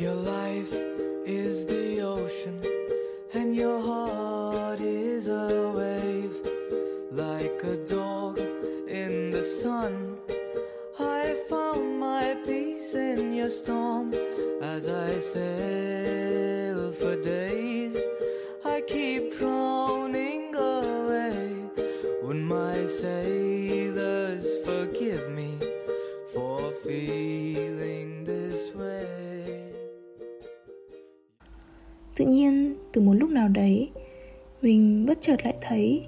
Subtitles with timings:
[0.00, 0.72] Your life
[1.26, 2.58] is the ocean
[3.34, 6.36] and your heart is a wave
[7.12, 8.38] like a dog
[8.88, 10.16] in the sun.
[10.98, 14.14] I found my peace in your storm
[14.62, 17.39] as I sail for days.
[32.20, 33.90] Tự nhiên từ một lúc nào đấy,
[34.62, 36.02] Mình bất chợt lại thấy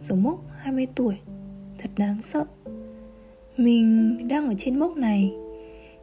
[0.00, 1.14] Dấu mốc 20 tuổi,
[1.78, 2.44] Thật đáng sợ.
[3.56, 5.32] Mình đang ở trên mốc này,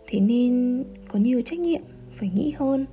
[0.07, 2.85] Thế nên có nhiều trách nhiệm Phải nghĩ hơn.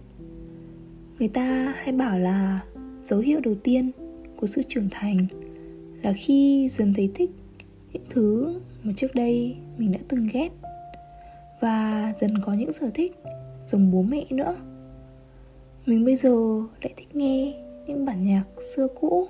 [1.19, 2.61] Người ta hay bảo là
[3.03, 3.91] Dấu hiệu đầu tiên
[4.37, 5.27] của sự trưởng thành
[6.03, 7.31] Là khi dần thấy thích
[7.93, 10.51] Những thứ mà trước đây mình đã từng ghét
[11.61, 13.17] Và dần có những sở thích
[13.67, 14.57] Giống bố mẹ nữa
[15.87, 16.31] mình bây giờ
[16.83, 17.55] lại thích nghe
[17.87, 19.29] những bản nhạc xưa cũ,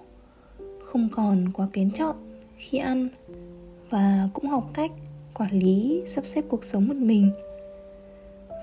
[0.85, 2.17] không còn quá kén chọn
[2.57, 3.09] khi ăn
[3.91, 4.91] và cũng học cách
[5.35, 7.31] quản lý, sắp xếp cuộc sống một mình.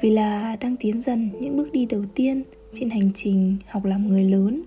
[0.02, 2.44] Vì là đang tiến dần những bước đi đầu tiên
[2.74, 4.64] trên hành trình học làm người lớn,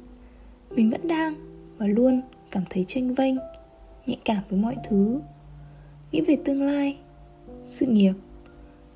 [0.71, 1.35] mình vẫn đang
[1.79, 3.35] và luôn cảm thấy tranh vênh,
[4.07, 5.21] nhạy cảm với mọi thứ.
[6.13, 6.97] Nghĩ về tương lai,
[7.65, 8.13] sự nghiệp,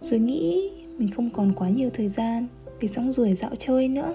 [0.00, 2.46] rồi nghĩ mình không còn quá nhiều thời gian
[2.84, 4.14] để xong ruổi dạo chơi nữa.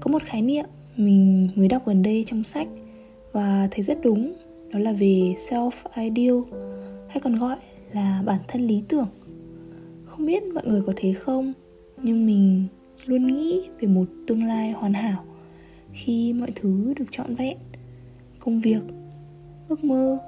[0.00, 0.64] Có một khái niệm
[0.96, 2.68] mình mới đọc gần đây trong sách
[3.32, 4.32] và thấy rất đúng,
[4.72, 6.64] đó là về self ideal
[7.08, 7.56] hay còn gọi
[7.92, 9.08] là bản thân lý tưởng.
[10.04, 11.52] Không biết mọi người có thế không,
[12.02, 12.66] nhưng mình
[13.06, 15.24] luôn nghĩ về một tương lai hoàn hảo
[15.92, 17.56] khi mọi thứ được trọn vẹn.
[18.38, 18.82] Công việc,
[19.68, 20.18] ước mơ,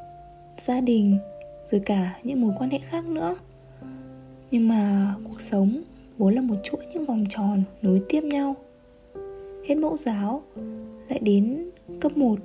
[0.59, 1.19] gia đình,
[1.67, 3.37] rồi cả những mối quan hệ khác nữa.
[4.51, 5.83] Nhưng mà cuộc sống
[6.19, 8.57] vốn là một chuỗi những vòng tròn nối tiếp nhau.
[9.69, 10.43] Hết mẫu giáo
[11.09, 12.39] lại đến cấp 1,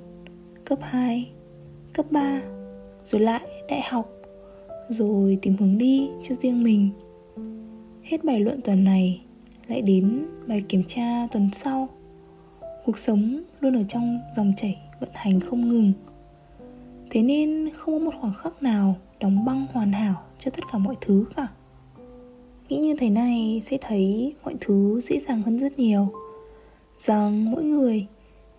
[0.64, 1.30] cấp 2,
[1.92, 2.42] cấp 3
[3.04, 4.12] rồi lại đại học
[4.88, 6.90] rồi tìm hướng đi cho riêng mình.
[8.02, 9.20] Hết bài luận tuần này
[9.68, 11.88] lại đến bài kiểm tra tuần sau.
[12.84, 15.92] Cuộc sống luôn ở trong dòng chảy vận hành không ngừng.
[17.10, 20.78] Thế nên không có một khoảng khắc nào đóng băng hoàn hảo cho tất cả
[20.78, 21.48] mọi thứ cả
[22.72, 26.08] nghĩ như thế này sẽ thấy mọi thứ dễ dàng hơn rất nhiều.
[26.98, 28.06] Rằng mỗi người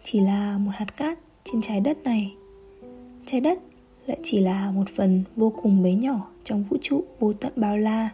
[0.04, 2.34] chỉ là một hạt cát trên trái đất này.
[3.26, 3.60] Trái đất
[4.06, 7.78] lại chỉ là một phần vô cùng bé nhỏ trong vũ trụ vô tận bao
[7.78, 8.10] la.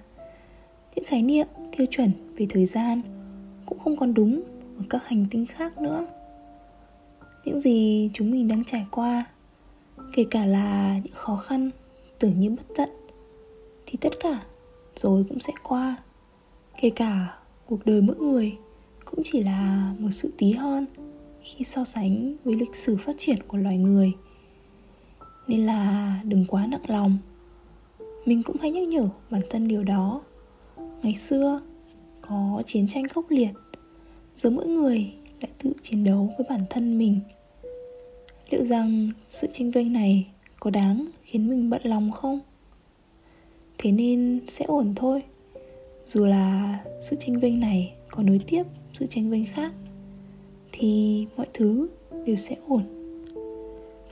[0.95, 3.01] Những khái niệm tiêu chuẩn về thời gian
[3.65, 4.41] cũng không còn đúng
[4.77, 6.07] ở các hành tinh khác nữa.
[7.45, 9.25] Những gì chúng mình đang trải qua,
[10.13, 11.69] kể cả là những khó khăn,
[12.19, 12.89] tưởng như bất tận,
[13.85, 14.43] thì tất cả
[15.01, 15.97] rồi cũng sẽ qua.
[16.81, 18.57] Kể cả cuộc đời mỗi người
[19.05, 20.85] cũng chỉ là một sự tí hon
[21.41, 24.11] khi so sánh với lịch sử phát triển của loài người.
[25.47, 27.17] Nên là đừng quá nặng lòng.
[28.25, 30.21] Mình cũng hay nhắc nhở bản thân điều đó.
[31.01, 31.61] Ngày xưa
[32.21, 33.51] có chiến tranh khốc liệt,
[34.35, 37.19] giờ mỗi người lại tự chiến đấu với bản thân mình.
[38.49, 40.27] Liệu rằng sự tranh vinh này
[40.59, 42.39] có đáng khiến mình bận lòng không?
[43.83, 45.23] Thế nên sẽ ổn thôi.
[46.05, 48.63] Dù là sự tranh vinh này có nối tiếp
[48.93, 49.73] sự tranh vinh khác
[50.71, 51.87] thì mọi thứ
[52.25, 52.83] đều sẽ ổn.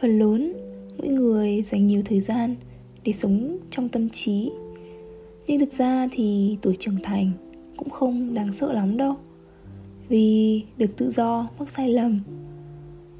[0.01, 0.53] Phần lớn
[0.97, 2.55] mỗi người dành nhiều thời gian
[3.03, 4.51] để sống trong tâm trí.
[5.47, 7.31] Nhưng thực ra thì tuổi trưởng thành
[7.77, 9.15] cũng không đáng sợ lắm đâu.
[10.09, 12.19] Vì được tự do mắc sai lầm.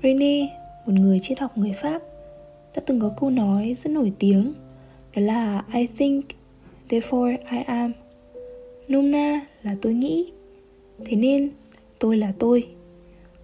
[0.03, 0.47] Rene,
[0.85, 2.01] một người triết học người Pháp,
[2.75, 4.53] đã từng có câu nói rất nổi tiếng
[5.17, 6.25] đó là I think,
[6.89, 7.93] therefore I am.
[8.87, 10.31] Nôm na là tôi nghĩ,
[11.05, 11.49] thế nên
[11.99, 12.67] tôi là tôi.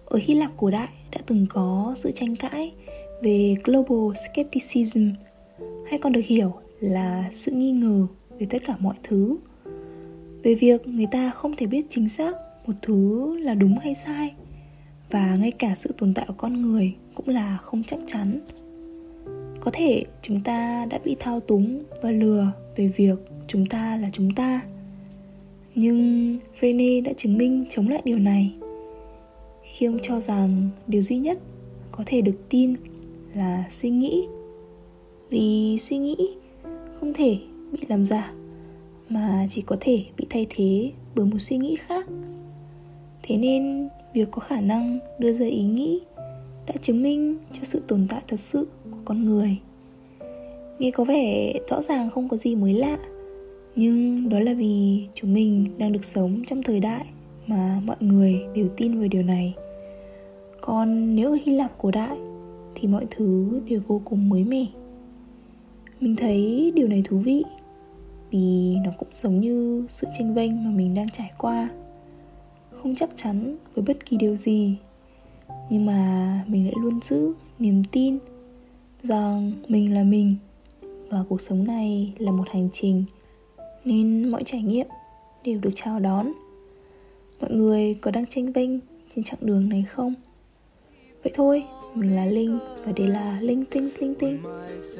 [0.04, 2.72] Ở hy lạp cổ đại đã từng có sự tranh cãi
[3.22, 5.08] về global skepticism.
[5.88, 8.06] Hay còn được hiểu là sự nghi ngờ
[8.38, 9.36] về tất cả mọi thứ.
[10.42, 12.36] Về việc người ta không thể biết chính xác
[12.66, 14.34] một thứ là đúng hay sai
[15.10, 18.40] và ngay cả sự tồn tại của con người cũng là không chắc chắn.
[19.60, 23.18] Có thể chúng ta đã bị thao túng và lừa về việc
[23.48, 24.60] chúng ta là chúng ta.
[25.74, 28.54] Nhưng Rene đã chứng minh chống lại điều này.
[29.62, 31.38] Khi ông cho rằng điều duy nhất
[31.92, 32.74] có thể được tin
[33.34, 34.26] là suy nghĩ.
[35.30, 36.16] Vì suy nghĩ
[37.00, 37.38] không thể
[37.72, 38.32] bị làm giả,
[39.08, 42.06] Mà chỉ có thể bị thay thế bởi một suy nghĩ khác.
[43.22, 46.00] Thế nên việc có khả năng đưa ra ý nghĩ
[46.66, 49.56] đã chứng minh cho sự tồn tại thật sự của con người.
[50.78, 52.98] Nghe có vẻ rõ ràng không có gì mới lạ
[53.76, 57.06] nhưng đó là vì chúng mình đang được sống trong thời đại
[57.46, 59.54] mà mọi người đều tin về điều này.
[60.60, 62.18] Còn nếu ở hy lạp cổ đại,
[62.74, 64.66] thì mọi thứ đều vô cùng mới mẻ.
[66.00, 67.42] Mình thấy điều này thú vị,
[68.30, 71.68] vì nó cũng giống như sự tranh vênh mà mình đang trải qua.
[72.70, 74.76] Không chắc chắn với bất kỳ điều gì,
[75.70, 78.18] nhưng mà mình lại luôn giữ niềm tin
[79.02, 80.36] rằng mình là mình
[81.08, 83.04] và cuộc sống này là một hành trình
[83.84, 84.86] nên mọi trải nghiệm
[85.44, 86.32] đều được chào đón.
[87.40, 88.80] Mọi người có đang tranh vinh
[89.14, 90.14] trên chặng đường này không?
[91.22, 91.64] Vậy thôi
[91.94, 94.38] mình là linh và đây là linh tinh linh tinh.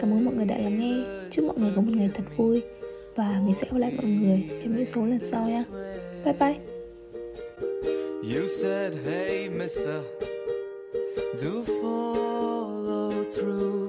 [0.01, 1.05] Cảm ơn mọi người đã lắng nghe.
[1.31, 2.63] Chúc mọi người có một ngày thật vui
[3.15, 5.65] và mình sẽ gặp lại mọi người trong những số lần sau nha.
[6.25, 6.57] Bye bye.
[8.35, 10.03] You said, hey mister,
[11.39, 13.84] do follow through.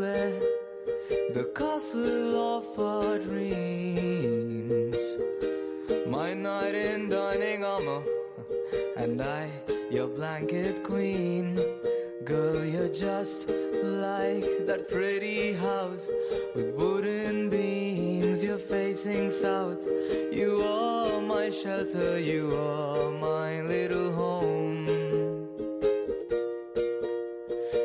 [0.00, 4.96] The castle of our dreams.
[6.06, 8.02] My knight in dining armor,
[8.96, 9.50] and I,
[9.90, 11.60] your blanket queen.
[12.24, 16.08] Girl, you're just like that pretty house
[16.54, 18.42] with wooden beams.
[18.42, 19.86] You're facing south.
[20.32, 24.86] You are my shelter, you are my little home.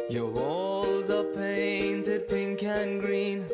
[0.10, 0.32] Your
[1.08, 3.46] walls are painted pink and green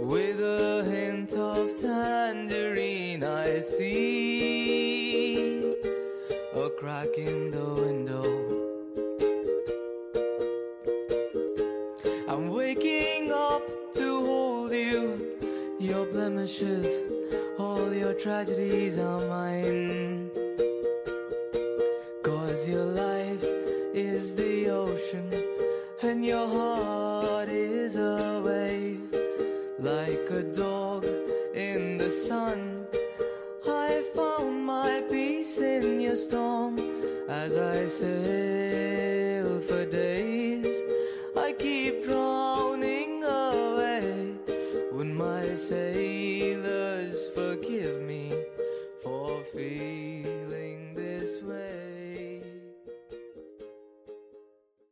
[0.00, 3.22] with a hint of tangerine.
[3.22, 4.56] I see
[6.54, 8.24] a crack in the window.
[12.28, 13.62] I'm waking up
[13.94, 15.36] to hold you.
[15.78, 16.98] Your blemishes,
[17.58, 20.30] all your tragedies are mine.
[22.22, 23.44] Cause your life
[23.94, 25.30] is the ocean,
[26.02, 29.14] and your heart is a wave.
[29.78, 31.04] Like a dog
[31.54, 32.86] in the sun,
[33.66, 36.78] I found my peace in your storm
[37.28, 39.15] as I said.